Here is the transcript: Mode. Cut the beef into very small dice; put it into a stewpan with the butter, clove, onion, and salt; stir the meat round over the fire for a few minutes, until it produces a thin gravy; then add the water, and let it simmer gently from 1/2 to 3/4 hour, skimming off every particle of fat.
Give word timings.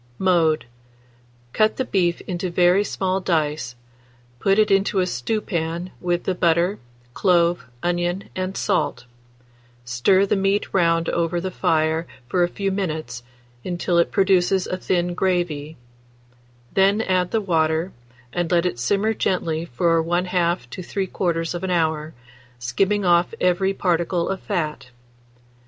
Mode. 0.17 0.65
Cut 1.53 1.77
the 1.77 1.85
beef 1.85 2.21
into 2.21 2.49
very 2.49 2.83
small 2.83 3.19
dice; 3.19 3.75
put 4.39 4.57
it 4.57 4.71
into 4.71 4.99
a 4.99 5.05
stewpan 5.05 5.91
with 6.01 6.23
the 6.23 6.33
butter, 6.33 6.79
clove, 7.13 7.65
onion, 7.83 8.27
and 8.35 8.57
salt; 8.57 9.05
stir 9.85 10.25
the 10.25 10.35
meat 10.35 10.73
round 10.73 11.07
over 11.09 11.39
the 11.39 11.51
fire 11.51 12.07
for 12.27 12.41
a 12.41 12.47
few 12.49 12.71
minutes, 12.71 13.21
until 13.63 13.99
it 13.99 14.09
produces 14.11 14.65
a 14.65 14.75
thin 14.77 15.13
gravy; 15.13 15.77
then 16.73 16.99
add 17.01 17.29
the 17.29 17.39
water, 17.39 17.91
and 18.33 18.49
let 18.51 18.65
it 18.65 18.79
simmer 18.79 19.13
gently 19.13 19.65
from 19.65 20.03
1/2 20.07 20.67
to 20.71 20.81
3/4 20.81 21.69
hour, 21.69 22.15
skimming 22.57 23.05
off 23.05 23.35
every 23.39 23.71
particle 23.71 24.29
of 24.29 24.41
fat. 24.41 24.87